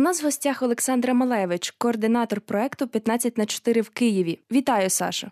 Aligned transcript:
У 0.00 0.02
нас 0.02 0.22
в 0.22 0.24
гостях 0.24 0.62
Олександра 0.62 1.14
Малевич, 1.14 1.74
координатор 1.78 2.40
проекту 2.40 2.86
15 2.88 3.38
на 3.38 3.46
4 3.46 3.80
в 3.80 3.88
Києві. 3.90 4.38
Вітаю, 4.52 4.90
Саша. 4.90 5.30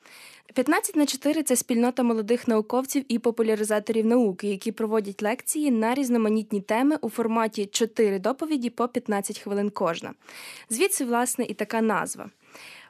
15 0.54 0.96
на 0.96 1.06
4– 1.06 1.42
це 1.44 1.56
спільнота 1.56 2.02
молодих 2.02 2.48
науковців 2.48 3.04
і 3.08 3.18
популяризаторів 3.18 4.06
науки, 4.06 4.48
які 4.48 4.72
проводять 4.72 5.22
лекції 5.22 5.70
на 5.70 5.94
різноманітні 5.94 6.60
теми 6.60 6.96
у 7.00 7.10
форматі 7.10 7.66
4 7.66 8.18
доповіді 8.18 8.70
по 8.70 8.88
15 8.88 9.38
хвилин 9.38 9.70
кожна. 9.70 10.14
Звідси, 10.70 11.04
власне, 11.04 11.44
і 11.44 11.54
така 11.54 11.80
назва. 11.80 12.30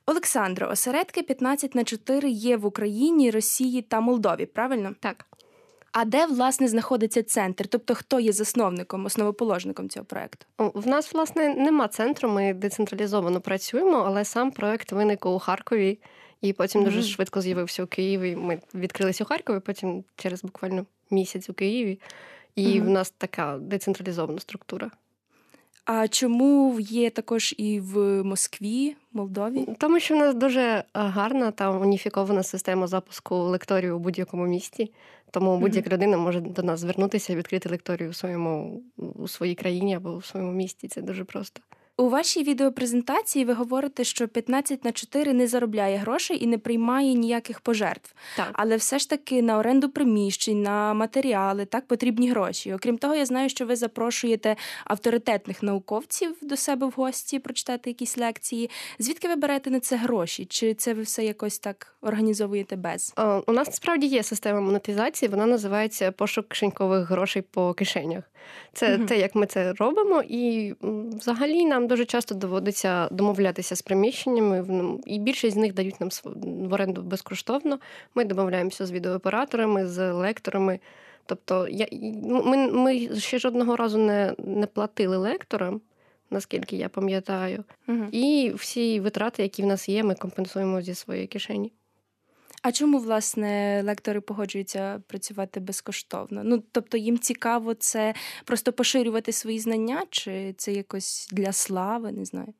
Олександро, 0.06 0.68
осередки 0.68 1.22
15 1.22 1.74
на 1.74 1.84
4 1.84 2.30
є 2.30 2.56
в 2.56 2.66
Україні, 2.66 3.30
Росії 3.30 3.82
та 3.82 4.00
Молдові, 4.00 4.46
правильно? 4.46 4.94
Так. 5.00 5.27
А 6.00 6.04
де 6.04 6.26
власне 6.26 6.68
знаходиться 6.68 7.22
центр? 7.22 7.66
Тобто 7.66 7.94
хто 7.94 8.20
є 8.20 8.32
засновником, 8.32 9.04
основоположником 9.04 9.88
цього 9.88 10.06
проекту? 10.06 10.46
В 10.58 10.86
нас, 10.86 11.14
власне, 11.14 11.54
нема 11.54 11.88
центру, 11.88 12.28
ми 12.28 12.54
децентралізовано 12.54 13.40
працюємо, 13.40 14.04
але 14.06 14.24
сам 14.24 14.50
проект 14.50 14.92
виник 14.92 15.26
у 15.26 15.38
Харкові 15.38 15.98
і 16.40 16.52
потім 16.52 16.84
дуже 16.84 17.02
швидко 17.02 17.40
з'явився 17.40 17.84
у 17.84 17.86
Києві. 17.86 18.36
Ми 18.36 18.58
відкрилися 18.74 19.24
у 19.24 19.26
Харкові, 19.26 19.60
потім 19.60 20.04
через 20.16 20.42
буквально 20.42 20.86
місяць 21.10 21.50
у 21.50 21.54
Києві. 21.54 22.00
І 22.54 22.80
в 22.80 22.88
нас 22.88 23.10
така 23.10 23.58
децентралізована 23.58 24.38
структура. 24.38 24.90
А 25.84 26.08
чому 26.08 26.80
є 26.80 27.10
також 27.10 27.54
і 27.58 27.80
в 27.80 28.22
Москві, 28.24 28.96
Молдові? 29.12 29.68
Тому 29.78 30.00
що 30.00 30.14
в 30.14 30.18
нас 30.18 30.34
дуже 30.34 30.84
гарна 30.94 31.50
та 31.50 31.70
уніфікована 31.70 32.42
система 32.42 32.86
запуску 32.86 33.36
лекторію 33.36 33.96
у 33.96 33.98
будь-якому 33.98 34.46
місті. 34.46 34.92
Тому 35.30 35.58
будь-яка 35.58 35.90
людина 35.90 36.16
може 36.16 36.40
до 36.40 36.62
нас 36.62 36.80
звернутися 36.80 37.34
відкрити 37.34 37.68
лекторію 37.68 38.10
у 38.10 38.12
своєму 38.12 38.82
у 38.96 39.28
своїй 39.28 39.54
країні 39.54 39.94
або 39.94 40.10
у 40.10 40.22
своєму 40.22 40.52
місті. 40.52 40.88
Це 40.88 41.02
дуже 41.02 41.24
просто. 41.24 41.60
У 42.00 42.08
вашій 42.08 42.42
відеопрезентації 42.42 43.44
ви 43.44 43.52
говорите, 43.52 44.04
що 44.04 44.28
15 44.28 44.84
на 44.84 44.92
4 44.92 45.32
не 45.32 45.46
заробляє 45.46 45.96
грошей 45.96 46.44
і 46.44 46.46
не 46.46 46.58
приймає 46.58 47.14
ніяких 47.14 47.60
пожертв. 47.60 48.14
Так. 48.36 48.50
Але 48.52 48.76
все 48.76 48.98
ж 48.98 49.10
таки 49.10 49.42
на 49.42 49.58
оренду 49.58 49.88
приміщень, 49.88 50.62
на 50.62 50.94
матеріали 50.94 51.64
так 51.64 51.86
потрібні 51.86 52.30
гроші. 52.30 52.74
Окрім 52.74 52.98
того, 52.98 53.14
я 53.14 53.26
знаю, 53.26 53.48
що 53.48 53.66
ви 53.66 53.76
запрошуєте 53.76 54.56
авторитетних 54.84 55.62
науковців 55.62 56.36
до 56.42 56.56
себе 56.56 56.86
в 56.86 56.90
гості 56.96 57.38
прочитати 57.38 57.90
якісь 57.90 58.18
лекції. 58.18 58.70
Звідки 58.98 59.28
ви 59.28 59.36
берете 59.36 59.70
на 59.70 59.80
це 59.80 59.96
гроші? 59.96 60.44
Чи 60.44 60.74
це 60.74 60.94
ви 60.94 61.02
все 61.02 61.24
якось 61.24 61.58
так 61.58 61.96
організовуєте 62.00 62.76
без? 62.76 63.14
У 63.46 63.52
нас 63.52 63.76
справді 63.76 64.06
є 64.06 64.22
система 64.22 64.60
монетизації, 64.60 65.28
вона 65.28 65.46
називається 65.46 66.12
пошук 66.12 66.48
кишенькових 66.48 67.08
грошей 67.10 67.42
по 67.42 67.74
кишенях. 67.74 68.24
Це 68.72 68.96
угу. 68.96 69.06
те, 69.06 69.18
як 69.18 69.34
ми 69.34 69.46
це 69.46 69.72
робимо, 69.72 70.22
і 70.28 70.74
взагалі 71.12 71.64
нам 71.64 71.86
дуже 71.86 72.04
часто 72.04 72.34
доводиться 72.34 73.08
домовлятися 73.08 73.76
з 73.76 73.82
приміщеннями, 73.82 74.66
і 75.06 75.18
більшість 75.18 75.54
з 75.54 75.58
них 75.58 75.74
дають 75.74 76.00
нам 76.00 76.08
в 76.68 76.72
оренду 76.72 77.02
безкоштовно. 77.02 77.78
Ми 78.14 78.24
домовляємося 78.24 78.86
з 78.86 78.92
відеооператорами, 78.92 79.86
з 79.86 80.12
лекторами. 80.12 80.80
Тобто, 81.26 81.68
я, 81.68 81.86
ми 82.44 82.72
ми 82.72 83.16
ще 83.16 83.38
жодного 83.38 83.76
разу 83.76 83.98
не, 83.98 84.34
не 84.38 84.66
платили 84.66 85.16
лекторам. 85.16 85.80
Наскільки 86.30 86.76
я 86.76 86.88
пам'ятаю, 86.88 87.64
угу. 87.88 88.04
і 88.12 88.52
всі 88.54 89.00
витрати, 89.00 89.42
які 89.42 89.62
в 89.62 89.66
нас 89.66 89.88
є, 89.88 90.02
ми 90.02 90.14
компенсуємо 90.14 90.80
зі 90.82 90.94
своєї 90.94 91.26
кишені. 91.26 91.72
А 92.62 92.72
чому, 92.72 92.98
власне, 92.98 93.82
лектори 93.84 94.20
погоджуються 94.20 95.02
працювати 95.06 95.60
безкоштовно? 95.60 96.42
Ну, 96.44 96.62
тобто 96.72 96.96
їм 96.96 97.18
цікаво 97.18 97.74
це 97.74 98.14
просто 98.44 98.72
поширювати 98.72 99.32
свої 99.32 99.58
знання, 99.58 100.02
чи 100.10 100.54
це 100.56 100.72
якось 100.72 101.28
для 101.32 101.52
слави, 101.52 102.12
не 102.12 102.24
знаю. 102.24 102.54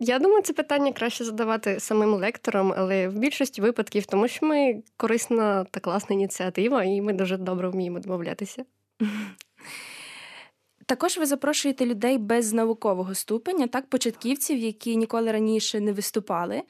Я 0.00 0.18
думаю, 0.18 0.42
це 0.42 0.52
питання 0.52 0.92
краще 0.92 1.24
задавати 1.24 1.80
самим 1.80 2.14
лекторам, 2.14 2.74
але 2.76 3.08
в 3.08 3.18
більшості 3.18 3.60
випадків, 3.60 4.06
тому 4.06 4.28
що 4.28 4.46
ми 4.46 4.82
корисна 4.96 5.64
та 5.64 5.80
класна 5.80 6.14
ініціатива, 6.14 6.84
і 6.84 7.00
ми 7.00 7.12
дуже 7.12 7.36
добре 7.36 7.68
вміємо 7.68 8.00
домовлятися. 8.00 8.64
Також 10.88 11.18
ви 11.18 11.26
запрошуєте 11.26 11.86
людей 11.86 12.18
без 12.18 12.52
наукового 12.52 13.14
ступеня, 13.14 13.66
так, 13.66 13.86
початківців, 13.86 14.58
які 14.58 14.96
ніколи 14.96 15.32
раніше 15.32 15.80
не 15.80 15.92
виступали. 15.92 16.62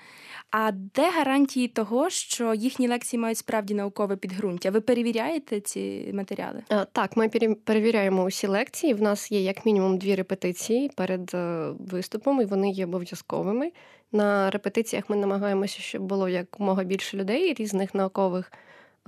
А 0.50 0.70
де 0.72 1.10
гарантії 1.10 1.68
того, 1.68 2.10
що 2.10 2.54
їхні 2.54 2.88
лекції 2.88 3.20
мають 3.20 3.38
справді 3.38 3.74
наукове 3.74 4.16
підґрунтя? 4.16 4.70
Ви 4.70 4.80
перевіряєте 4.80 5.60
ці 5.60 6.10
матеріали? 6.14 6.62
Так, 6.92 7.16
ми 7.16 7.28
перевіряємо 7.64 8.24
усі 8.24 8.46
лекції. 8.46 8.94
В 8.94 9.02
нас 9.02 9.32
є 9.32 9.40
як 9.42 9.66
мінімум 9.66 9.98
дві 9.98 10.14
репетиції 10.14 10.90
перед 10.96 11.30
е, 11.34 11.70
виступом, 11.78 12.40
і 12.40 12.44
вони 12.44 12.70
є 12.70 12.84
обов'язковими. 12.84 13.72
На 14.12 14.50
репетиціях 14.50 15.10
ми 15.10 15.16
намагаємося, 15.16 15.80
щоб 15.80 16.02
було 16.02 16.28
якомога 16.28 16.84
більше 16.84 17.16
людей 17.16 17.54
різних 17.54 17.94
наукових. 17.94 18.52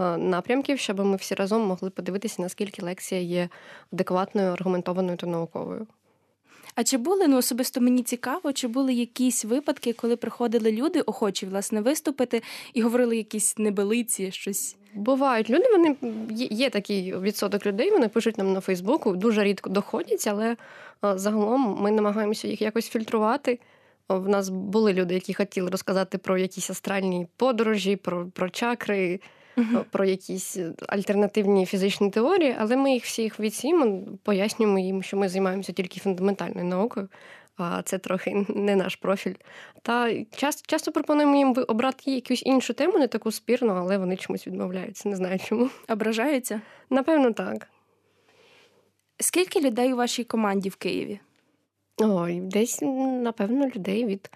Е, 0.01 0.17
напрямків, 0.17 0.79
щоб 0.79 1.01
ми 1.01 1.17
всі 1.17 1.35
разом 1.35 1.63
могли 1.63 1.91
подивитися, 1.91 2.43
наскільки 2.43 2.83
лекція 2.83 3.21
є 3.21 3.49
адекватною, 3.93 4.53
аргументованою 4.53 5.17
та 5.17 5.27
науковою. 5.27 5.87
А 6.75 6.85
чи 6.85 6.97
були 6.97 7.29
ну 7.29 7.37
особисто 7.37 7.81
мені 7.81 8.03
цікаво, 8.03 8.53
чи 8.53 8.69
були 8.69 8.95
якісь 8.95 9.45
випадки, 9.45 9.93
коли 9.93 10.17
приходили 10.17 10.73
люди, 10.73 11.01
охочі 11.01 11.47
власне 11.47 11.81
виступити, 11.81 12.43
і 12.75 12.83
говорили 12.83 13.17
якісь 13.17 13.59
небелиці, 13.59 14.31
щось? 14.31 14.77
Бувають 14.95 15.51
люди, 15.51 15.65
вони 15.73 15.97
є 16.51 16.71
такий 16.71 17.19
відсоток 17.19 17.67
людей, 17.67 17.91
вони 17.91 18.09
пишуть 18.09 18.39
нам 18.39 18.53
на 18.53 18.61
Фейсбуку, 18.61 19.17
дуже 19.17 19.45
рідко 19.45 19.71
доходять, 19.71 20.27
але 20.27 20.57
загалом 21.03 21.79
ми 21.81 21.91
намагаємося 21.91 22.49
їх 22.49 22.63
якось 22.63 22.89
фільтрувати. 22.89 23.59
В 24.09 24.29
нас 24.29 24.49
були 24.49 24.93
люди, 24.93 25.15
які 25.15 25.35
хотіли 25.35 25.71
розказати 25.71 26.19
про 26.19 26.39
якісь 26.39 26.71
астральні 26.71 27.27
подорожі, 27.37 27.97
про, 27.97 28.27
про 28.27 28.51
чакри 28.51 29.21
uh-huh. 29.57 29.85
про 29.91 30.05
якісь 30.05 30.59
альтернативні 30.89 31.67
фізичні 31.67 32.11
теорії, 32.11 32.57
але 32.59 32.77
ми 32.77 32.93
їх 32.93 33.05
всіх 33.05 33.41
відсіємо, 33.41 34.03
пояснюємо 34.23 34.79
їм, 34.79 35.03
що 35.03 35.17
ми 35.17 35.29
займаємося 35.29 35.73
тільки 35.73 36.01
фундаментальною 36.01 36.67
наукою. 36.67 37.09
А 37.57 37.83
це 37.83 37.99
трохи 37.99 38.47
не 38.49 38.77
наш 38.77 38.97
профіль. 38.97 39.35
Та 39.83 40.25
часто 40.25 40.63
часто 40.67 40.93
пропонуємо 40.93 41.37
їм 41.37 41.55
обрати 41.69 42.11
якусь 42.11 42.43
іншу 42.47 42.75
тему, 42.75 42.99
не 42.99 43.09
таку 43.09 43.33
спірну, 43.33 43.73
але 43.73 43.99
вони 43.99 44.17
чомусь 44.17 44.47
відмовляються. 44.47 45.09
Не 45.09 45.17
знаю 45.17 45.39
чому. 45.39 45.71
Ображаються? 45.89 46.61
Напевно, 46.91 47.33
так. 47.33 47.69
Скільки 49.21 49.61
людей 49.61 49.93
у 49.93 49.97
вашій 49.97 50.25
команді 50.25 50.69
в 50.69 50.77
Києві? 50.77 51.21
Ой, 51.99 52.41
десь, 52.41 52.83
напевно, 52.83 53.67
людей 53.77 54.07
від 54.07 54.31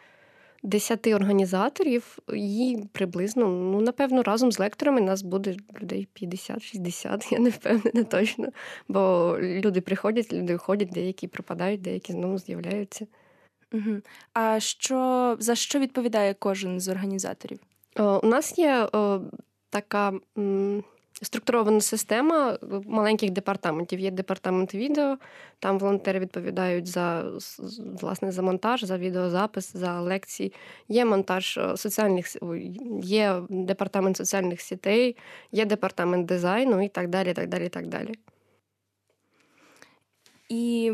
десяти 0.64 1.14
організаторів, 1.14 2.18
і 2.34 2.78
приблизно, 2.92 3.46
ну, 3.48 3.80
напевно, 3.80 4.22
разом 4.22 4.52
з 4.52 4.58
лекторами 4.58 5.00
нас 5.00 5.22
буде 5.22 5.56
людей 5.82 6.08
50-60, 6.22 7.28
я 7.32 7.38
не 7.38 7.50
впевнена 7.50 8.04
точно. 8.04 8.48
Бо 8.88 9.36
люди 9.40 9.80
приходять, 9.80 10.32
люди 10.32 10.52
виходять, 10.52 10.88
деякі 10.88 11.28
пропадають, 11.28 11.82
деякі 11.82 12.12
знову 12.12 12.38
з'являються. 12.38 13.06
Угу. 13.72 14.00
А 14.32 14.60
що 14.60 15.36
за 15.40 15.54
що 15.54 15.78
відповідає 15.78 16.34
кожен 16.34 16.80
з 16.80 16.88
організаторів? 16.88 17.58
О, 17.96 18.20
у 18.22 18.26
нас 18.26 18.58
є 18.58 18.88
о, 18.92 19.20
така. 19.70 20.12
М- 20.38 20.84
структурована 21.22 21.80
система 21.80 22.58
маленьких 22.86 23.30
департаментів. 23.30 24.00
Є 24.00 24.10
департамент 24.10 24.74
відео, 24.74 25.18
там 25.58 25.78
волонтери 25.78 26.18
відповідають 26.18 26.86
за 26.86 27.24
власне 28.00 28.32
за 28.32 28.42
монтаж, 28.42 28.84
за 28.84 28.98
відеозапис, 28.98 29.76
за 29.76 30.00
лекції. 30.00 30.52
Є 30.88 31.04
монтаж 31.04 31.58
е, 31.58 31.76
соціальних 31.76 32.36
є 33.02 33.42
департамент 33.48 34.16
соціальних 34.16 34.60
сітей, 34.60 35.16
є 35.52 35.64
департамент 35.64 36.26
дизайну 36.26 36.84
і 36.84 36.88
так 36.88 37.08
далі. 37.08 37.32
так 37.32 37.48
далі, 37.48 37.68
так 37.68 37.86
далі. 37.86 38.14
І 40.48 40.92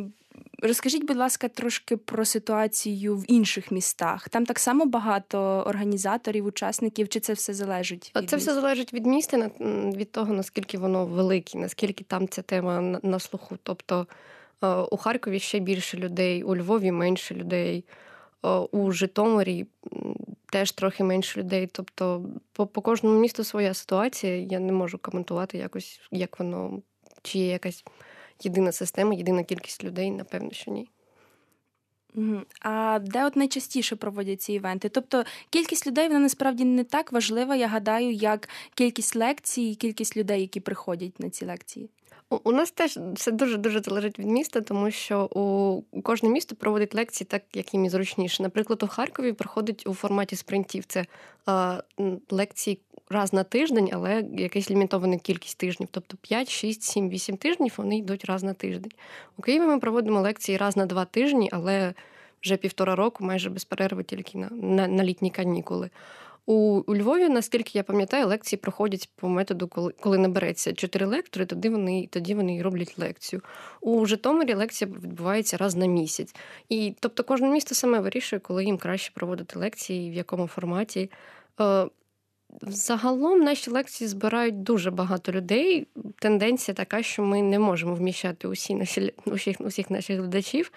Розкажіть, 0.62 1.06
будь 1.06 1.16
ласка, 1.16 1.48
трошки 1.48 1.96
про 1.96 2.24
ситуацію 2.24 3.16
в 3.16 3.24
інших 3.28 3.70
містах. 3.70 4.28
Там 4.28 4.46
так 4.46 4.58
само 4.58 4.86
багато 4.86 5.38
організаторів, 5.66 6.46
учасників, 6.46 7.08
чи 7.08 7.20
це 7.20 7.32
все 7.32 7.54
залежить? 7.54 8.12
Від 8.16 8.30
це 8.30 8.36
все 8.36 8.54
залежить 8.54 8.92
від 8.92 9.06
міста, 9.06 9.50
від 9.96 10.12
того, 10.12 10.32
наскільки 10.34 10.78
воно 10.78 11.06
велике, 11.06 11.58
наскільки 11.58 12.04
там 12.04 12.28
ця 12.28 12.42
тема 12.42 13.00
на 13.02 13.18
слуху. 13.18 13.58
Тобто 13.62 14.06
е, 14.62 14.74
у 14.74 14.96
Харкові 14.96 15.38
ще 15.38 15.58
більше 15.58 15.96
людей, 15.96 16.42
у 16.42 16.56
Львові 16.56 16.92
менше 16.92 17.34
людей, 17.34 17.84
е, 18.44 18.48
у 18.48 18.92
Житомирі 18.92 19.66
теж 20.52 20.72
трохи 20.72 21.04
менше 21.04 21.40
людей. 21.40 21.66
Тобто, 21.72 22.24
по, 22.52 22.66
по 22.66 22.82
кожному 22.82 23.20
місту 23.20 23.44
своя 23.44 23.74
ситуація. 23.74 24.36
Я 24.36 24.58
не 24.58 24.72
можу 24.72 24.98
коментувати 24.98 25.58
якось, 25.58 26.00
як 26.10 26.38
воно, 26.38 26.82
чи 27.22 27.38
є 27.38 27.46
якась 27.46 27.84
єдина 28.44 28.72
система, 28.72 29.14
єдина 29.14 29.44
кількість 29.44 29.84
людей, 29.84 30.10
напевно, 30.10 30.50
що 30.52 30.70
ні. 30.70 30.88
А 32.60 32.98
де 33.02 33.26
от 33.26 33.36
найчастіше 33.36 33.96
проводять 33.96 34.42
ці 34.42 34.52
івенти? 34.52 34.88
Тобто 34.88 35.24
кількість 35.50 35.86
людей 35.86 36.08
вона 36.08 36.20
насправді 36.20 36.64
не 36.64 36.84
так 36.84 37.12
важлива, 37.12 37.56
я 37.56 37.66
гадаю, 37.66 38.12
як 38.12 38.48
кількість 38.74 39.16
лекцій, 39.16 39.62
і 39.62 39.74
кількість 39.74 40.16
людей, 40.16 40.40
які 40.40 40.60
приходять 40.60 41.20
на 41.20 41.30
ці 41.30 41.46
лекції. 41.46 41.90
У 42.44 42.52
нас 42.52 42.70
теж 42.70 42.98
це 43.16 43.32
дуже 43.32 43.56
дуже 43.56 43.80
залежить 43.80 44.18
від 44.18 44.26
міста, 44.26 44.60
тому 44.60 44.90
що 44.90 45.24
у 45.24 46.02
кожне 46.02 46.28
місто 46.28 46.56
проводить 46.56 46.94
лекції 46.94 47.26
так, 47.30 47.42
як 47.54 47.74
їм 47.74 47.84
і 47.84 47.88
зручніше. 47.88 48.42
Наприклад, 48.42 48.82
у 48.82 48.86
Харкові 48.86 49.32
проходить 49.32 49.86
у 49.86 49.94
форматі 49.94 50.36
спринтів. 50.36 50.84
Це 50.84 51.06
е, 51.48 51.82
лекції 52.30 52.80
раз 53.10 53.32
на 53.32 53.44
тиждень, 53.44 53.90
але 53.92 54.24
якась 54.32 54.70
лімітована 54.70 55.18
кількість 55.18 55.58
тижнів, 55.58 55.88
тобто 55.90 56.16
5, 56.20 56.50
6, 56.50 56.82
7, 56.82 57.08
8 57.08 57.36
тижнів 57.36 57.74
вони 57.76 57.98
йдуть 57.98 58.24
раз 58.24 58.42
на 58.42 58.54
тиждень. 58.54 58.92
У 59.38 59.42
Києві 59.42 59.64
ми 59.64 59.78
проводимо 59.78 60.20
лекції 60.20 60.58
раз 60.58 60.76
на 60.76 60.86
два 60.86 61.04
тижні, 61.04 61.48
але 61.52 61.94
вже 62.42 62.56
півтора 62.56 62.94
року, 62.94 63.24
майже 63.24 63.50
без 63.50 63.64
перерви, 63.64 64.02
тільки 64.02 64.38
на, 64.38 64.48
на, 64.50 64.88
на 64.88 65.04
літні 65.04 65.30
канікули. 65.30 65.90
У, 66.46 66.82
у 66.86 66.96
Львові, 66.96 67.28
наскільки 67.28 67.78
я 67.78 67.82
пам'ятаю, 67.82 68.26
лекції 68.26 68.58
проходять 68.58 69.10
по 69.16 69.28
методу, 69.28 69.68
коли 69.68 69.92
коли 70.00 70.18
набереться 70.18 70.72
чотири 70.72 71.06
лектори, 71.06 71.46
тоді 71.46 71.68
вони 71.68 72.08
тоді 72.10 72.34
вони 72.34 72.62
роблять 72.62 72.98
лекцію. 72.98 73.42
У 73.80 74.06
Житомирі 74.06 74.54
лекція 74.54 74.90
відбувається 74.90 75.56
раз 75.56 75.76
на 75.76 75.86
місяць. 75.86 76.34
І 76.68 76.94
тобто 77.00 77.24
кожне 77.24 77.48
місто 77.48 77.74
саме 77.74 78.00
вирішує, 78.00 78.40
коли 78.40 78.64
їм 78.64 78.78
краще 78.78 79.12
проводити 79.14 79.58
лекції, 79.58 80.10
в 80.10 80.14
якому 80.14 80.46
форматі. 80.46 81.10
Е, 81.60 81.86
Загалом 82.62 83.40
наші 83.40 83.70
лекції 83.70 84.08
збирають 84.08 84.62
дуже 84.62 84.90
багато 84.90 85.32
людей. 85.32 85.86
Тенденція 86.18 86.74
така, 86.74 87.02
що 87.02 87.22
ми 87.22 87.42
не 87.42 87.58
можемо 87.58 87.94
вміщати 87.94 88.48
усі 88.48 88.74
наші 88.74 89.14
усіх, 89.24 89.56
усіх 89.60 89.90
наших 89.90 90.18
глядачів, 90.18 90.72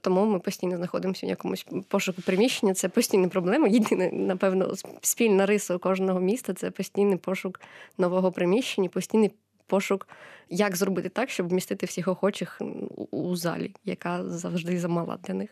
тому 0.00 0.26
ми 0.26 0.38
постійно 0.38 0.76
знаходимося 0.76 1.26
в 1.26 1.28
якомусь 1.28 1.66
пошуку 1.88 2.22
приміщення. 2.22 2.74
Це 2.74 2.88
постійна 2.88 3.28
проблема. 3.28 3.68
Єдине, 3.68 4.10
напевно, 4.12 4.74
спільна 5.00 5.46
риса 5.46 5.76
у 5.76 5.78
кожного 5.78 6.20
міста 6.20 6.54
це 6.54 6.70
постійний 6.70 7.16
пошук 7.16 7.60
нового 7.98 8.32
приміщення, 8.32 8.88
постійний 8.88 9.30
пошук, 9.66 10.08
як 10.48 10.76
зробити 10.76 11.08
так, 11.08 11.30
щоб 11.30 11.48
вмістити 11.48 11.86
всіх 11.86 12.08
охочих 12.08 12.62
у 13.10 13.36
залі, 13.36 13.74
яка 13.84 14.28
завжди 14.28 14.78
замала 14.78 15.18
для 15.22 15.34
них. 15.34 15.50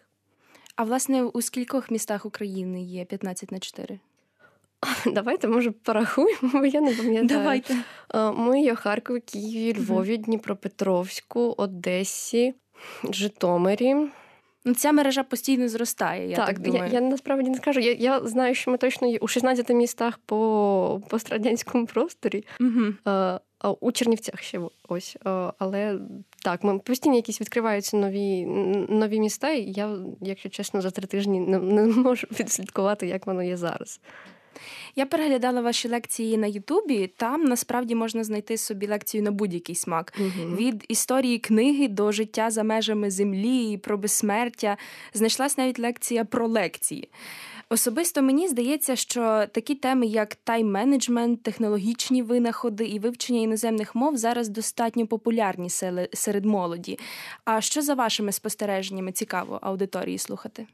А 0.76 0.84
власне 0.84 1.22
у 1.22 1.42
скількох 1.42 1.90
містах 1.90 2.26
України 2.26 2.82
є 2.82 3.04
15 3.04 3.52
на 3.52 3.58
4? 3.58 3.98
Давайте, 5.06 5.48
може, 5.48 5.70
порахуємо, 5.70 6.50
бо 6.52 6.66
я 6.66 6.80
не 6.80 6.94
пам'ятаю. 6.94 7.26
Давайте. 7.26 7.76
Ми 8.36 8.60
є 8.60 8.74
Харкові, 8.74 9.20
Києві, 9.20 9.78
Львові, 9.80 10.16
Дніпропетровську, 10.16 11.54
Одесі, 11.58 12.54
Житомирі. 13.10 13.96
Ну, 14.64 14.74
Ця 14.74 14.92
мережа 14.92 15.22
постійно 15.22 15.68
зростає. 15.68 16.30
Я 16.30 16.36
так, 16.36 16.46
так 16.46 16.58
думаю. 16.58 16.84
Я, 16.92 16.92
я 16.92 17.00
насправді 17.00 17.50
не 17.50 17.56
скажу. 17.56 17.80
Я 17.80 17.92
я 17.92 18.20
знаю, 18.20 18.54
що 18.54 18.70
ми 18.70 18.78
точно 18.78 19.08
є 19.08 19.18
у 19.18 19.28
16 19.28 19.70
містах 19.70 20.18
по 20.26 21.00
пострадянському 21.08 21.86
просторі, 21.86 22.44
угу. 22.60 22.94
а, 23.04 23.40
а 23.58 23.70
у 23.70 23.92
Чернівцях 23.92 24.42
ще 24.42 24.60
ось. 24.88 25.16
А, 25.24 25.52
але 25.58 25.98
так, 26.44 26.64
ми 26.64 26.78
постійно 26.78 27.16
якісь 27.16 27.40
відкриваються 27.40 27.96
нові 27.96 28.46
нові 28.88 29.20
міста, 29.20 29.50
і 29.50 29.62
я, 29.62 29.98
якщо 30.20 30.48
чесно, 30.48 30.80
за 30.80 30.90
три 30.90 31.06
тижні 31.06 31.40
не, 31.40 31.58
не 31.58 31.86
можу 31.86 32.26
відслідкувати, 32.40 33.06
як 33.06 33.26
воно 33.26 33.42
є 33.42 33.56
зараз. 33.56 34.00
Я 34.96 35.06
переглядала 35.06 35.60
ваші 35.60 35.88
лекції 35.88 36.36
на 36.36 36.46
Ютубі. 36.46 37.12
Там 37.16 37.44
насправді 37.44 37.94
можна 37.94 38.24
знайти 38.24 38.56
собі 38.56 38.86
лекцію 38.86 39.22
на 39.22 39.30
будь-який 39.30 39.74
смак. 39.74 40.12
Угу. 40.18 40.56
Від 40.56 40.84
історії 40.88 41.38
книги 41.38 41.88
до 41.88 42.12
життя 42.12 42.50
за 42.50 42.62
межами 42.62 43.10
землі, 43.10 43.76
про 43.76 43.98
безсмертя. 43.98 44.76
Знайшлась 45.14 45.58
навіть 45.58 45.78
лекція 45.78 46.24
про 46.24 46.48
лекції. 46.48 47.08
Особисто 47.72 48.22
мені 48.22 48.48
здається, 48.48 48.96
що 48.96 49.46
такі 49.52 49.74
теми, 49.74 50.06
як 50.06 50.36
тайм-менеджмент, 50.46 51.36
технологічні 51.36 52.22
винаходи 52.22 52.84
і 52.84 52.98
вивчення 52.98 53.40
іноземних 53.40 53.94
мов 53.94 54.16
зараз 54.16 54.48
достатньо 54.48 55.06
популярні 55.06 55.70
серед 56.12 56.44
молоді. 56.44 56.98
А 57.44 57.60
що 57.60 57.82
за 57.82 57.94
вашими 57.94 58.32
спостереженнями 58.32 59.12
цікаво 59.12 59.58
аудиторії 59.62 60.18
слухати? 60.18 60.66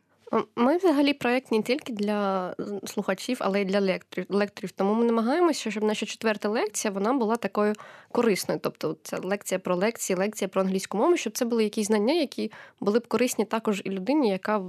Ми 0.57 0.77
взагалі 0.77 1.13
проєкт 1.13 1.53
не 1.53 1.63
тільки 1.63 1.93
для 1.93 2.55
слухачів, 2.87 3.37
але 3.41 3.63
й 3.63 3.65
для 3.65 3.81
лекторів. 3.81 4.27
лекторів. 4.29 4.71
Тому 4.71 4.95
ми 4.95 5.05
намагаємося, 5.05 5.71
щоб 5.71 5.85
наша 5.85 6.07
четверта 6.07 6.49
лекція 6.49 6.93
вона 6.93 7.13
була 7.13 7.37
такою 7.37 7.75
корисною. 8.13 8.61
Тобто, 8.63 8.97
це 9.03 9.19
лекція 9.19 9.59
про 9.59 9.77
лекції, 9.77 10.17
лекція 10.17 10.49
про 10.49 10.61
англійську 10.61 10.99
мову, 10.99 11.17
щоб 11.17 11.33
це 11.33 11.45
були 11.45 11.65
якісь 11.65 11.87
знання, 11.87 12.15
які 12.15 12.53
були 12.81 12.99
б 12.99 13.07
корисні 13.07 13.45
також 13.45 13.83
і 13.85 13.91
людині, 13.91 14.29
яка 14.29 14.63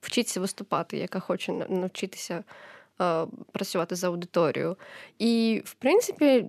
вчиться 0.00 0.40
виступати, 0.40 0.96
яка 0.96 1.20
хоче 1.20 1.52
навчитися 1.52 2.44
е, 3.00 3.26
працювати 3.52 3.96
з 3.96 4.04
аудиторією. 4.04 4.76
І 5.18 5.62
в 5.64 5.74
принципі 5.74 6.46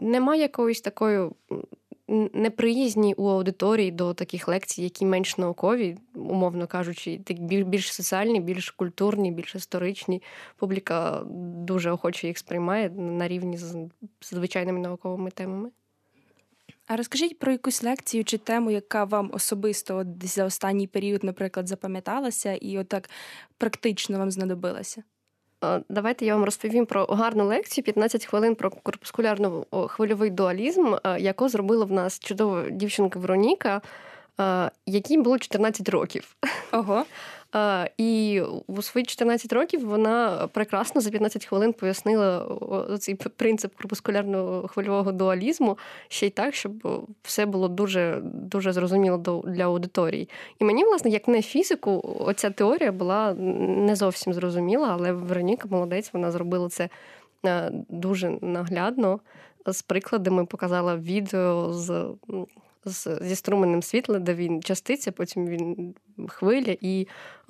немає 0.00 0.42
якоїсь 0.42 0.80
такої 0.80 1.30
неприязні 2.08 3.14
у 3.14 3.28
аудиторії 3.28 3.90
до 3.90 4.14
таких 4.14 4.48
лекцій, 4.48 4.82
які 4.82 5.06
менш 5.06 5.38
наукові, 5.38 5.96
умовно 6.14 6.66
кажучи, 6.66 7.20
більш 7.40 7.92
соціальні, 7.92 8.40
більш 8.40 8.70
культурні, 8.70 9.32
більш 9.32 9.54
історичні. 9.54 10.22
Публіка 10.56 11.22
дуже 11.66 11.90
охоче 11.90 12.26
їх 12.26 12.38
сприймає 12.38 12.90
на 12.90 13.28
рівні 13.28 13.58
з 13.58 13.88
звичайними 14.20 14.78
науковими 14.78 15.30
темами. 15.30 15.70
А 16.86 16.96
розкажіть 16.96 17.38
про 17.38 17.52
якусь 17.52 17.82
лекцію 17.82 18.24
чи 18.24 18.38
тему, 18.38 18.70
яка 18.70 19.04
вам 19.04 19.30
особисто 19.32 19.96
от 19.96 20.26
за 20.26 20.44
останній 20.44 20.86
період, 20.86 21.24
наприклад, 21.24 21.68
запам'яталася 21.68 22.54
і 22.54 22.78
отак 22.78 23.10
практично 23.58 24.18
вам 24.18 24.30
знадобилася? 24.30 25.02
Давайте 25.88 26.26
я 26.26 26.34
вам 26.34 26.44
розповім 26.44 26.86
про 26.86 27.04
гарну 27.04 27.44
лекцію 27.44 27.84
15 27.84 28.26
хвилин 28.26 28.54
про 28.54 28.70
корпускулярно 28.70 29.64
хвильовий 29.88 30.30
дуалізм, 30.30 30.94
яку 31.18 31.48
зробила 31.48 31.84
в 31.84 31.92
нас 31.92 32.18
чудова 32.18 32.70
дівчинка 32.70 33.18
Вероніка, 33.18 33.80
якій 34.86 35.18
було 35.18 35.38
14 35.38 35.88
років. 35.88 36.36
Ого. 36.72 37.04
І 37.96 38.42
у 38.66 38.82
свої 38.82 39.04
14 39.04 39.52
років 39.52 39.86
вона 39.86 40.48
прекрасно 40.52 41.00
за 41.00 41.10
15 41.10 41.46
хвилин 41.46 41.72
пояснила 41.72 42.46
цей 42.98 43.14
принцип 43.14 43.76
корпускулярного 43.76 44.68
хвильового 44.68 45.12
дуалізму 45.12 45.78
ще 46.08 46.26
й 46.26 46.30
так, 46.30 46.54
щоб 46.54 46.72
все 47.22 47.46
було 47.46 47.68
дуже 47.68 48.20
дуже 48.22 48.72
зрозуміло 48.72 49.42
для 49.46 49.64
аудиторії. 49.64 50.28
І 50.58 50.64
мені, 50.64 50.84
власне, 50.84 51.10
як 51.10 51.28
не 51.28 51.42
фізику, 51.42 52.16
оця 52.20 52.50
теорія 52.50 52.92
була 52.92 53.34
не 53.34 53.96
зовсім 53.96 54.32
зрозуміла, 54.32 54.88
але 54.92 55.12
Вероніка 55.12 55.68
молодець, 55.70 56.10
вона 56.12 56.30
зробила 56.30 56.68
це 56.68 56.88
е, 57.46 57.70
дуже 57.88 58.38
наглядно. 58.40 59.20
З 59.66 59.82
прикладами 59.82 60.46
показала 60.46 60.96
відео 60.96 61.72
з 61.72 62.06
зі 63.20 63.34
струменем 63.36 63.82
світла, 63.82 64.18
де 64.18 64.34
він 64.34 64.62
частиця, 64.62 65.12
потім 65.12 65.46
він 65.46 65.94
хвиля. 66.28 66.76
І 66.80 67.06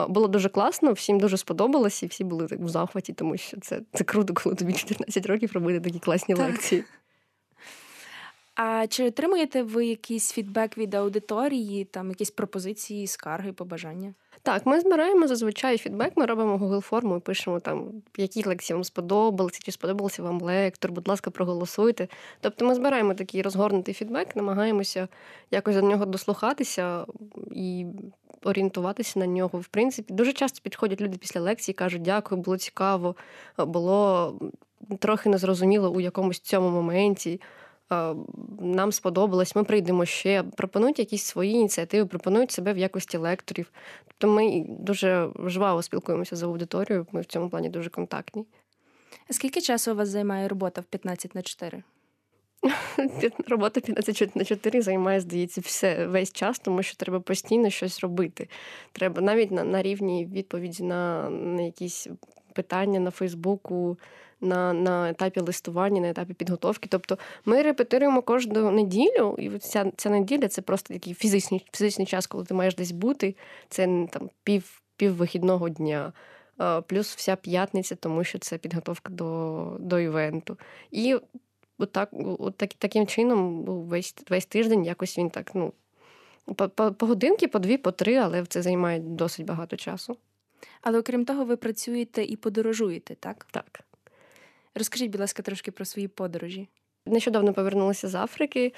було 0.08 0.28
дуже 0.28 0.48
класно, 0.48 0.92
всім 0.92 1.20
дуже 1.20 1.36
сподобалось, 1.36 2.02
і 2.02 2.06
всі 2.06 2.24
були 2.24 2.46
так 2.46 2.60
в 2.60 2.68
захваті, 2.68 3.12
тому 3.12 3.36
що 3.36 3.60
це 3.60 3.80
це 3.92 4.04
круто, 4.04 4.34
коли 4.34 4.54
тобі 4.54 4.72
14 4.72 5.26
років 5.26 5.50
робити 5.52 5.80
такі 5.80 5.98
класні 5.98 6.34
так. 6.34 6.46
лекції. 6.46 6.84
А 8.56 8.86
чи 8.86 9.04
отримуєте 9.04 9.62
ви 9.62 9.86
якийсь 9.86 10.32
фідбек 10.32 10.78
від 10.78 10.94
аудиторії, 10.94 11.84
там 11.84 12.08
якісь 12.08 12.30
пропозиції, 12.30 13.06
скарги, 13.06 13.52
побажання? 13.52 14.14
Так, 14.42 14.66
ми 14.66 14.80
збираємо 14.80 15.26
зазвичай 15.26 15.78
фідбек, 15.78 16.12
ми 16.16 16.26
робимо 16.26 16.56
Google 16.56 16.80
форму 16.80 17.16
і 17.16 17.20
пишемо 17.20 17.60
там, 17.60 18.02
які 18.16 18.44
лекції 18.44 18.74
вам 18.74 18.84
сподобалися, 18.84 19.60
чи 19.62 19.72
сподобався 19.72 20.22
вам 20.22 20.40
лектор, 20.40 20.92
будь 20.92 21.08
ласка, 21.08 21.30
проголосуйте. 21.30 22.08
Тобто 22.40 22.64
ми 22.64 22.74
збираємо 22.74 23.14
такий 23.14 23.42
розгорнутий 23.42 23.94
фідбек, 23.94 24.36
намагаємося 24.36 25.08
якось 25.50 25.76
до 25.76 25.82
нього 25.82 26.06
дослухатися 26.06 27.06
і 27.50 27.86
орієнтуватися 28.44 29.18
на 29.18 29.26
нього. 29.26 29.58
В 29.58 29.68
принципі, 29.68 30.14
дуже 30.14 30.32
часто 30.32 30.60
підходять 30.62 31.00
люди 31.00 31.18
після 31.18 31.40
лекції, 31.40 31.74
кажуть, 31.74 32.02
дякую, 32.02 32.40
було 32.40 32.56
цікаво, 32.56 33.16
було 33.58 34.34
трохи 34.98 35.28
незрозуміло 35.28 35.90
у 35.90 36.00
якомусь 36.00 36.40
цьому 36.40 36.70
моменті 36.70 37.40
нам 38.60 38.92
сподобалось, 38.92 39.56
ми 39.56 39.64
прийдемо 39.64 40.04
ще. 40.04 40.42
Пропонують 40.42 40.98
якісь 40.98 41.24
свої 41.24 41.52
ініціативи, 41.52 42.06
пропонують 42.06 42.50
себе 42.50 42.72
в 42.72 42.78
якості 42.78 43.16
лекторів. 43.16 43.72
Тобто 44.06 44.34
ми 44.34 44.64
дуже 44.68 45.28
жваво 45.46 45.82
спілкуємося 45.82 46.36
з 46.36 46.42
аудиторією, 46.42 47.06
ми 47.12 47.20
в 47.20 47.24
цьому 47.24 47.48
плані 47.48 47.68
дуже 47.68 47.90
контактні. 47.90 48.46
А 49.30 49.32
скільки 49.32 49.60
часу 49.60 49.92
у 49.92 49.94
вас 49.94 50.08
займає 50.08 50.48
робота 50.48 50.80
в 50.80 50.84
15 50.84 51.34
на 51.34 51.42
4? 51.42 51.82
Робота 53.48 53.80
15 53.80 54.36
на 54.36 54.44
4 54.44 54.82
займає, 54.82 55.20
здається, 55.20 55.60
все 55.60 56.06
весь 56.06 56.32
час, 56.32 56.58
тому 56.58 56.82
що 56.82 56.96
треба 56.96 57.20
постійно 57.20 57.70
щось 57.70 58.00
робити. 58.00 58.48
Треба 58.92 59.22
навіть 59.22 59.50
на 59.50 59.64
на 59.64 59.82
рівні 59.82 60.26
відповіді 60.26 60.82
на, 60.82 61.30
на 61.30 61.62
якісь 61.62 62.08
питання 62.52 63.00
на 63.00 63.10
Фейсбуку 63.10 63.98
на 64.40 64.72
на 64.72 65.10
етапі 65.10 65.40
листування, 65.40 66.00
на 66.00 66.10
етапі 66.10 66.34
підготовки. 66.34 66.88
Тобто 66.90 67.18
ми 67.44 67.62
репетируємо 67.62 68.22
кожну 68.22 68.70
неділю, 68.70 69.36
і 69.38 69.58
ця 69.58 69.92
ця 69.96 70.10
неділя 70.10 70.48
це 70.48 70.62
просто 70.62 70.94
такий 70.94 71.14
фізичний 71.14 71.66
фізичний 71.72 72.06
час, 72.06 72.26
коли 72.26 72.44
ти 72.44 72.54
маєш 72.54 72.74
десь 72.74 72.90
бути. 72.90 73.36
Це 73.68 74.06
там 74.12 74.30
пів 74.44 74.82
пів 74.96 75.14
вихідного 75.14 75.68
дня. 75.68 76.12
Плюс 76.86 77.16
вся 77.16 77.36
п'ятниця, 77.36 77.94
тому 77.94 78.24
що 78.24 78.38
це 78.38 78.58
підготовка 78.58 79.12
до 79.12 79.76
до 79.80 79.98
івенту. 79.98 80.58
І 80.90 81.16
отак, 81.78 82.08
от 82.38 82.56
так, 82.56 82.74
таким 82.74 83.06
чином 83.06 83.64
весь 83.64 84.14
весь 84.30 84.46
тиждень 84.46 84.84
якось 84.84 85.18
він 85.18 85.30
так, 85.30 85.54
ну, 85.54 85.72
по, 86.54 86.68
по, 86.68 86.92
по 86.92 87.06
годинки, 87.06 87.48
по 87.48 87.58
дві, 87.58 87.76
по 87.76 87.92
три, 87.92 88.16
але 88.16 88.46
це 88.46 88.62
займає 88.62 88.98
досить 88.98 89.46
багато 89.46 89.76
часу. 89.76 90.16
Але 90.82 90.98
окрім 90.98 91.24
того, 91.24 91.44
ви 91.44 91.56
працюєте 91.56 92.24
і 92.24 92.36
подорожуєте, 92.36 93.14
так? 93.14 93.46
Так. 93.50 93.85
Розкажіть, 94.76 95.10
будь 95.10 95.20
ласка, 95.20 95.42
трошки 95.42 95.70
про 95.70 95.84
свої 95.84 96.08
подорожі. 96.08 96.68
Нещодавно 97.06 97.52
повернулася 97.52 98.08
з 98.08 98.14
Африки. 98.14 98.72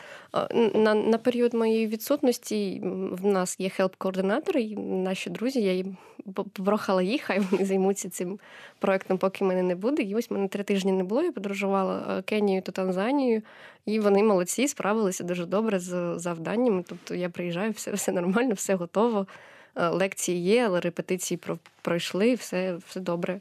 На 0.74 0.94
на 0.94 1.18
період 1.18 1.54
моєї 1.54 1.86
відсутності 1.86 2.80
в 3.12 3.26
нас 3.26 3.60
є 3.60 3.68
хелп-координатори, 3.68 4.60
і 4.60 4.76
наші 4.76 5.30
друзі. 5.30 5.62
Я 5.62 5.72
їм 5.72 5.96
попрохала 6.34 7.02
їх, 7.02 7.22
хай 7.22 7.38
вони 7.38 7.64
займуться 7.64 8.10
цим 8.10 8.38
проектом, 8.78 9.18
поки 9.18 9.44
мене 9.44 9.62
не 9.62 9.74
буде. 9.74 10.02
І 10.02 10.14
ось 10.14 10.30
мене 10.30 10.48
три 10.48 10.64
тижні 10.64 10.92
не 10.92 11.04
було. 11.04 11.22
Я 11.22 11.32
подорожувала 11.32 12.22
Кенію 12.22 12.62
та 12.62 12.72
Танзанію, 12.72 13.42
і 13.86 14.00
вони 14.00 14.22
молодці, 14.22 14.68
справилися 14.68 15.24
дуже 15.24 15.46
добре 15.46 15.78
з 15.78 16.18
завданнями. 16.18 16.84
Тобто 16.88 17.14
я 17.14 17.28
приїжджаю, 17.28 17.70
все 17.70 17.92
все 17.92 18.12
нормально, 18.12 18.54
все 18.54 18.74
готово. 18.74 19.26
Лекції 19.74 20.42
є, 20.42 20.66
але 20.66 20.80
репетиції 20.80 21.40
пройшли, 21.82 22.34
все, 22.34 22.76
все 22.76 23.00
добре, 23.00 23.40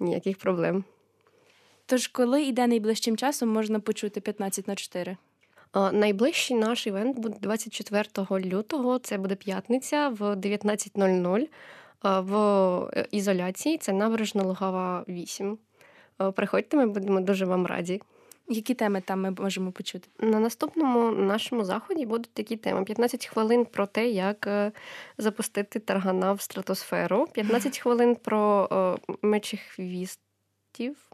ніяких 0.00 0.38
проблем. 0.38 0.84
Тож, 1.86 2.08
коли 2.08 2.42
йде 2.42 2.66
найближчим 2.66 3.16
часом, 3.16 3.48
можна 3.48 3.80
почути 3.80 4.20
15 4.20 4.68
на 4.68 4.74
4? 4.74 5.16
Найближчий 5.92 6.56
наш 6.56 6.86
івент 6.86 7.18
буде 7.18 7.36
24 7.40 8.04
лютого. 8.30 8.98
Це 8.98 9.18
буде 9.18 9.34
п'ятниця 9.34 10.08
в 10.08 10.20
19.00 10.20 11.48
в 12.02 12.36
е, 12.96 13.06
ізоляції. 13.10 13.78
Це 13.78 13.92
набережна 13.92 14.42
Лугава 14.42 15.04
8. 15.08 15.58
Приходьте, 16.34 16.76
ми 16.76 16.86
будемо 16.86 17.20
дуже 17.20 17.44
вам 17.44 17.66
раді. 17.66 18.02
Які 18.48 18.74
теми 18.74 19.00
там 19.00 19.20
ми 19.20 19.30
можемо 19.30 19.72
почути? 19.72 20.08
На 20.18 20.40
наступному 20.40 21.10
нашому 21.10 21.64
заході 21.64 22.06
будуть 22.06 22.34
такі 22.34 22.56
теми: 22.56 22.84
15 22.84 23.26
хвилин 23.26 23.64
про 23.64 23.86
те, 23.86 24.08
як 24.08 24.46
е, 24.46 24.72
запустити 25.18 25.78
таргана 25.78 26.32
в 26.32 26.40
стратосферу, 26.40 27.26
15 27.32 27.78
хвилин 27.78 28.16
про 28.16 28.98
мечих 29.22 29.60
хвістів. 29.60 31.13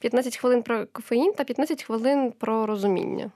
15 0.00 0.36
хвилин 0.36 0.62
про 0.62 0.86
кофеїн 0.86 1.32
та 1.32 1.44
15 1.44 1.82
хвилин 1.82 2.32
про 2.32 2.66
розуміння. 2.66 3.30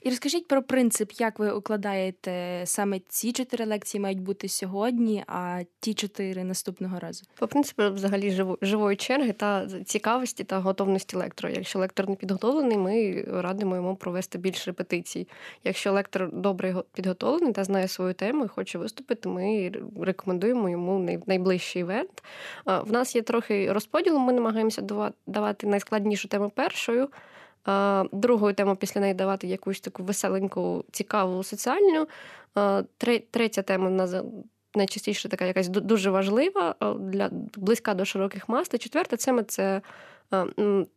І 0.00 0.08
розкажіть 0.08 0.48
про 0.48 0.62
принцип, 0.62 1.12
як 1.12 1.38
ви 1.38 1.50
укладаєте 1.50 2.62
саме 2.64 3.00
ці 3.08 3.32
чотири 3.32 3.64
лекції 3.64 4.00
мають 4.00 4.20
бути 4.20 4.48
сьогодні, 4.48 5.24
а 5.26 5.60
ті 5.80 5.94
чотири 5.94 6.44
наступного 6.44 6.98
разу? 6.98 7.24
По 7.38 7.48
принципу, 7.48 7.82
взагалі, 7.90 8.44
живої 8.62 8.96
черги 8.96 9.32
та 9.32 9.68
цікавості 9.84 10.44
та 10.44 10.58
готовності 10.58 11.16
лектора. 11.16 11.52
Якщо 11.52 11.78
лектор 11.78 12.08
не 12.08 12.16
підготовлений, 12.16 12.78
ми 12.78 13.24
радимо 13.28 13.76
йому 13.76 13.96
провести 13.96 14.38
більше 14.38 14.70
репетицій. 14.70 15.28
Якщо 15.64 15.92
лектор 15.92 16.32
добре 16.32 16.74
підготовлений 16.92 17.52
та 17.52 17.64
знає 17.64 17.88
свою 17.88 18.14
тему 18.14 18.44
і 18.44 18.48
хоче 18.48 18.78
виступити, 18.78 19.28
ми 19.28 19.72
рекомендуємо 20.00 20.70
йому 20.70 21.20
найближчий 21.26 21.82
івент. 21.82 22.22
В 22.66 22.92
нас 22.92 23.16
є 23.16 23.22
трохи 23.22 23.72
розподілу. 23.72 24.18
Ми 24.18 24.32
намагаємося 24.32 25.12
давати 25.26 25.66
найскладнішу 25.66 26.28
тему 26.28 26.52
першою. 26.54 27.08
Другою 28.12 28.54
тему 28.54 28.76
після 28.76 29.00
неї 29.00 29.14
давати 29.14 29.46
якусь 29.46 29.80
таку 29.80 30.02
веселеньку, 30.02 30.84
цікаву 30.92 31.42
соціальну. 31.42 32.06
Третя 33.30 33.62
тема 33.62 33.88
в 33.88 33.92
нас 33.92 34.14
найчастіше 34.74 35.28
така 35.28 35.44
якась 35.44 35.68
дуже 35.68 36.10
важлива, 36.10 36.74
для 37.00 37.30
близька 37.56 37.94
до 37.94 38.04
широких 38.04 38.48
мас. 38.48 38.68
Та 38.68 38.78
четверта 38.78 39.16
тема 39.16 39.42
це 39.42 39.82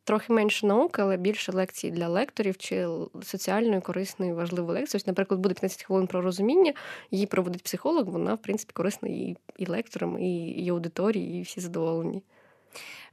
трохи 0.03 0.33
менше 0.33 0.67
науки, 0.67 1.01
але 1.01 1.17
більше 1.17 1.51
лекцій 1.51 1.91
для 1.91 2.07
лекторів 2.07 2.57
чи 2.57 2.87
соціальної, 3.23 3.81
корисної, 3.81 4.33
важливої 4.33 4.79
лекції. 4.79 4.99
Ось, 4.99 5.07
наприклад, 5.07 5.39
буде 5.39 5.55
15 5.55 5.83
хвилин 5.83 6.07
про 6.07 6.21
розуміння, 6.21 6.73
її 7.11 7.25
проводить 7.25 7.63
психолог, 7.63 8.05
вона, 8.05 8.33
в 8.33 8.41
принципі, 8.41 8.71
корисна 8.73 9.09
і 9.09 9.37
і 9.57 9.65
лекторам, 9.65 10.19
і, 10.19 10.45
і 10.45 10.69
аудиторії, 10.69 11.39
і 11.39 11.41
всі 11.41 11.61
задоволені. 11.61 12.23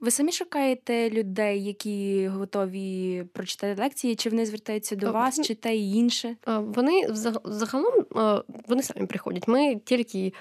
Ви 0.00 0.10
самі 0.10 0.32
шукаєте 0.32 1.10
людей, 1.10 1.64
які 1.64 2.28
готові 2.28 3.24
прочитати 3.32 3.82
лекції, 3.82 4.14
чи 4.14 4.30
вони 4.30 4.46
звертаються 4.46 4.96
до 4.96 5.12
вас, 5.12 5.40
чи 5.40 5.54
те 5.54 5.76
і 5.76 5.94
інше? 5.94 6.36
Вони 6.46 7.06
загалом 7.44 7.94
вони 8.68 8.82
самі 8.82 9.06
приходять. 9.06 9.48
Ми 9.48 9.76
тільки 9.76 10.32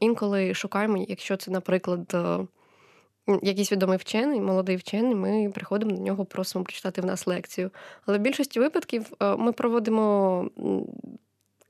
інколи 0.00 0.54
шукаємо, 0.54 1.04
якщо 1.08 1.36
це, 1.36 1.50
наприклад, 1.50 2.16
якийсь 3.42 3.72
відомий 3.72 3.98
вчений, 3.98 4.40
молодий 4.40 4.76
вчений, 4.76 5.14
ми 5.14 5.50
приходимо 5.54 5.92
до 5.92 6.02
нього, 6.02 6.24
просимо 6.24 6.64
прочитати 6.64 7.00
в 7.00 7.04
нас 7.04 7.26
лекцію. 7.26 7.70
Але 8.06 8.18
в 8.18 8.20
більшості 8.20 8.60
випадків 8.60 9.12
ми 9.38 9.52
проводимо 9.52 10.50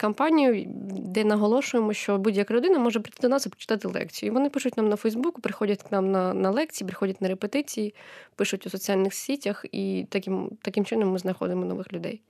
кампанію, 0.03 0.65
де 0.89 1.25
наголошуємо, 1.25 1.93
що 1.93 2.19
будь-яка 2.19 2.55
людина 2.55 2.79
може 2.79 3.01
прийти 3.01 3.19
до 3.23 3.29
нас 3.29 3.47
і 3.47 3.49
прочитати 3.49 3.89
лекцію. 3.89 4.31
І 4.31 4.35
вони 4.35 4.51
пишуть 4.51 4.77
нам 4.77 4.89
на 4.89 4.97
Фейсбуку, 4.97 5.41
приходять 5.41 5.83
к 5.83 5.89
нам 5.91 6.11
на 6.11 6.35
на 6.35 6.51
лекції, 6.51 6.89
приходять 6.89 7.21
на 7.21 7.29
репетиції, 7.29 7.95
пишуть 8.37 8.67
у 8.67 8.71
соціальних 8.71 9.15
сітях, 9.15 9.65
і 9.73 10.07
таким, 10.09 10.51
таким 10.63 10.85
чином 10.85 11.13
ми 11.13 11.19
знаходимо 11.19 11.65
нових 11.65 11.93
людей. 11.93 12.21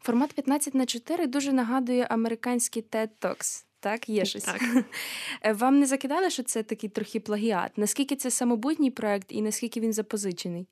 Формат 0.00 0.32
15 0.32 0.74
на 0.74 0.86
4 0.86 1.26
дуже 1.26 1.52
нагадує 1.52 2.06
американський 2.10 2.84
TED 2.90 3.08
Talks. 3.20 3.64
Так, 3.80 4.08
є 4.08 4.24
щось. 4.24 4.44
Так. 4.44 4.62
Вам 5.58 5.78
не 5.78 5.86
закидали, 5.86 6.30
що 6.30 6.42
це 6.42 6.62
такий 6.62 6.90
трохи 6.90 7.20
плагіат? 7.20 7.78
Наскільки 7.78 8.16
це 8.16 8.30
самобутній 8.30 8.90
проект 8.90 9.32
і 9.32 9.42
наскільки 9.42 9.80
він 9.80 9.92
запозичений? 9.92 10.66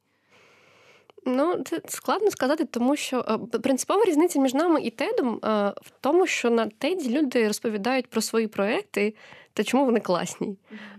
Ну, 1.28 1.62
це 1.64 1.80
складно 1.88 2.30
сказати, 2.30 2.64
тому 2.64 2.96
що 2.96 3.24
е, 3.54 3.58
принципова 3.58 4.04
різниця 4.04 4.40
між 4.40 4.54
нами 4.54 4.82
і 4.82 4.90
Тедом 4.90 5.40
е, 5.44 5.48
в 5.82 5.90
тому, 6.00 6.26
що 6.26 6.50
на 6.50 6.66
Теді 6.66 7.18
люди 7.18 7.46
розповідають 7.46 8.06
про 8.06 8.20
свої 8.20 8.46
проекти 8.46 9.14
та 9.52 9.64
чому 9.64 9.84
вони 9.84 10.00
класні. 10.00 10.56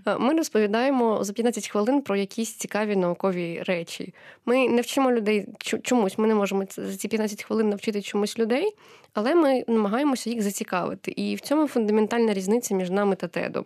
Е, 0.08 0.18
ми 0.18 0.34
розповідаємо 0.34 1.24
за 1.24 1.34
15 1.34 1.68
хвилин 1.68 2.02
про 2.02 2.16
якісь 2.16 2.54
цікаві 2.54 2.96
наукові 2.96 3.64
речі. 3.68 4.14
Ми 4.46 4.70
не 4.70 4.82
вчимо 4.82 5.12
людей 5.12 5.48
чомусь. 5.84 6.18
Ми 6.18 6.28
не 6.28 6.36
можемо 6.36 6.66
за 6.78 6.98
ці 6.98 7.08
15 7.08 7.44
хвилин 7.44 7.70
навчити 7.70 8.02
чомусь 8.02 8.40
людей, 8.40 8.76
але 9.14 9.36
ми 9.36 9.64
намагаємося 9.68 10.30
їх 10.30 10.42
зацікавити. 10.42 11.12
І 11.12 11.36
в 11.36 11.40
цьому 11.40 11.68
фундаментальна 11.68 12.34
різниця 12.34 12.76
між 12.76 12.90
нами 12.90 13.16
та 13.16 13.28
Тедом. 13.28 13.66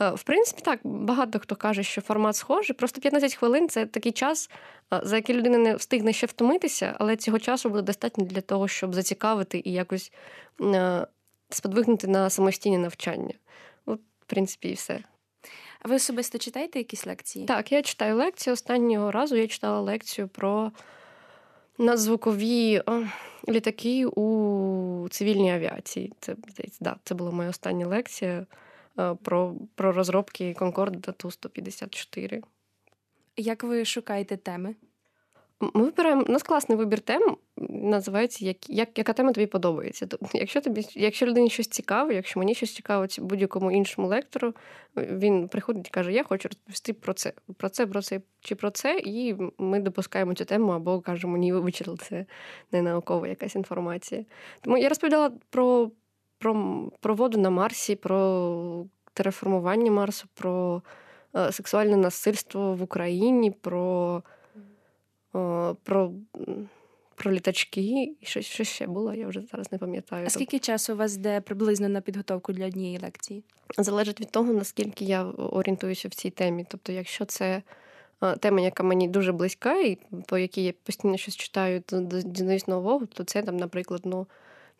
Е, 0.00 0.10
в 0.10 0.22
принципі, 0.22 0.62
так, 0.64 0.80
багато 0.84 1.38
хто 1.38 1.56
каже, 1.56 1.82
що 1.82 2.00
формат 2.00 2.36
схожий. 2.36 2.76
Просто 2.76 3.00
15 3.00 3.34
хвилин 3.34 3.68
це 3.68 3.86
такий 3.86 4.12
час, 4.12 4.50
е, 4.94 5.00
за 5.02 5.16
який 5.16 5.36
людина 5.36 5.58
не 5.58 5.76
встигне 5.76 6.12
ще 6.12 6.26
втомитися, 6.26 6.96
але 6.98 7.16
цього 7.16 7.38
часу 7.38 7.68
буде 7.68 7.82
достатньо 7.82 8.24
для 8.24 8.40
того, 8.40 8.68
щоб 8.68 8.94
зацікавити 8.94 9.62
і 9.64 9.72
якось 9.72 10.12
е, 10.60 11.06
сподвигнути 11.50 12.06
на 12.06 12.30
самостійне 12.30 12.78
навчання. 12.78 13.34
От, 13.86 14.00
в 14.20 14.24
принципі, 14.26 14.68
і 14.68 14.74
все. 14.74 15.00
А 15.80 15.88
ви 15.88 15.94
особисто 15.94 16.38
читаєте 16.38 16.78
якісь 16.78 17.06
лекції? 17.06 17.46
Так, 17.46 17.72
я 17.72 17.82
читаю 17.82 18.16
лекції. 18.16 18.54
Останнього 18.54 19.10
разу 19.10 19.36
я 19.36 19.46
читала 19.46 19.80
лекцію 19.80 20.28
про 20.28 20.72
надзвукові 21.78 22.82
літаки 23.48 24.06
у 24.06 25.08
цивільній 25.10 25.52
авіації. 25.52 26.12
Це 26.20 26.36
да, 26.80 26.96
це 27.04 27.14
була 27.14 27.30
моя 27.30 27.50
остання 27.50 27.86
лекція. 27.86 28.46
Е, 28.98 29.14
про 29.22 29.54
про 29.74 29.92
розробки 29.92 30.54
Конкорда 30.54 31.12
Ту-154. 31.12 32.42
Як 33.36 33.64
ви 33.64 33.84
шукаєте 33.84 34.36
теми? 34.36 34.74
Ми 35.60 35.82
вибираємо 35.84 36.24
у 36.28 36.32
нас 36.32 36.42
класний 36.42 36.78
вибір 36.78 37.00
тем, 37.00 37.36
називається 37.68 38.44
як, 38.44 38.70
як, 38.70 38.98
яка 38.98 39.12
тема 39.12 39.32
тобі 39.32 39.46
подобається. 39.46 40.06
Тобто, 40.06 40.28
якщо 40.32 40.60
тобі, 40.60 40.86
якщо 40.94 41.26
людині 41.26 41.50
щось 41.50 41.68
цікаве, 41.68 42.14
якщо 42.14 42.40
мені 42.40 42.54
щось 42.54 42.74
цікаво, 42.74 43.06
будь-якому 43.18 43.72
іншому 43.72 44.08
лектору, 44.08 44.54
він 44.96 45.48
приходить 45.48 45.88
і 45.88 45.90
каже: 45.90 46.12
Я 46.12 46.24
хочу 46.24 46.48
розповісти 46.48 46.92
про 46.92 47.14
це, 47.14 47.32
про 47.56 47.68
це, 47.68 47.86
про 47.86 48.02
це 48.02 48.20
чи 48.40 48.54
про 48.54 48.70
це, 48.70 48.98
і 49.04 49.36
ми 49.58 49.80
допускаємо 49.80 50.34
цю 50.34 50.44
тему 50.44 50.72
або 50.72 51.00
кажемо, 51.00 51.36
ні, 51.36 51.52
вибачили, 51.52 51.96
це 51.96 52.26
не 52.72 52.82
наукова 52.82 53.28
якась 53.28 53.54
інформація. 53.54 54.24
Тому 54.60 54.78
я 54.78 54.88
розповідала 54.88 55.32
про 55.50 55.90
про, 56.38 56.82
про 57.00 57.14
воду 57.14 57.38
на 57.38 57.50
Марсі, 57.50 57.96
про 57.96 58.86
тереформування 59.12 59.90
Марсу, 59.90 60.26
про 60.34 60.82
е, 61.36 61.52
сексуальне 61.52 61.96
насильство 61.96 62.74
в 62.74 62.82
Україні, 62.82 63.50
про 63.50 64.22
е, 65.34 65.74
про, 65.82 66.12
про 67.14 67.32
літачки 67.32 68.16
і 68.20 68.26
щось 68.26 68.46
що 68.46 68.64
ще 68.64 68.86
було, 68.86 69.14
я 69.14 69.28
вже 69.28 69.40
зараз 69.52 69.72
не 69.72 69.78
пам'ятаю. 69.78 70.26
А 70.26 70.30
скільки 70.30 70.58
часу 70.58 70.92
у 70.92 70.96
вас 70.96 71.16
йде 71.16 71.40
приблизно 71.40 71.88
на 71.88 72.00
підготовку 72.00 72.52
для 72.52 72.66
однієї 72.66 72.98
лекції? 72.98 73.44
Залежить 73.78 74.20
від 74.20 74.30
того, 74.30 74.52
наскільки 74.52 75.04
я 75.04 75.24
орієнтуюся 75.24 76.08
в 76.08 76.14
цій 76.14 76.30
темі. 76.30 76.66
Тобто, 76.68 76.92
якщо 76.92 77.24
це 77.24 77.62
тема, 78.40 78.60
яка 78.60 78.82
мені 78.82 79.08
дуже 79.08 79.32
близька, 79.32 79.80
і 79.80 79.98
по 80.26 80.38
якій 80.38 80.64
я 80.64 80.72
постійно 80.72 81.16
щось 81.16 81.36
читаю, 81.36 81.82
дізнаюсь 82.24 82.68
нового, 82.68 83.06
то 83.06 83.24
це 83.24 83.42
там, 83.42 83.56
наприклад, 83.56 84.00
ну. 84.04 84.26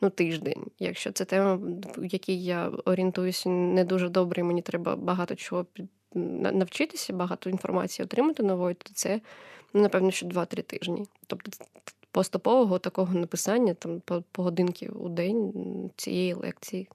Ну, 0.00 0.10
тиждень. 0.10 0.64
Якщо 0.78 1.12
це 1.12 1.24
тема, 1.24 1.54
в 1.98 2.04
якій 2.04 2.44
я 2.44 2.68
орієнтуюся 2.68 3.48
не 3.48 3.84
дуже 3.84 4.08
добре, 4.08 4.40
і 4.40 4.44
мені 4.44 4.62
треба 4.62 4.96
багато 4.96 5.34
чого 5.34 5.66
навчитися, 6.14 7.12
багато 7.12 7.50
інформації 7.50 8.04
отримати 8.04 8.42
нової, 8.42 8.74
то 8.74 8.90
це, 8.94 9.20
ну, 9.74 9.82
напевно, 9.82 10.10
що 10.10 10.26
2-3 10.26 10.62
тижні. 10.62 11.06
Тобто 11.26 11.50
поступового 12.10 12.78
такого 12.78 13.14
написання, 13.14 13.74
там 13.74 14.00
по, 14.32 14.42
годинки 14.42 14.88
у 14.88 15.08
день 15.08 15.52
цієї 15.96 16.34
лекції. 16.34 16.88